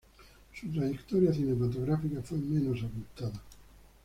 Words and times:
Su 0.51 0.67
trayectoria 0.71 1.31
cinematográfica 1.31 2.23
fue 2.23 2.39
menos 2.39 2.81
abultada. 2.81 3.39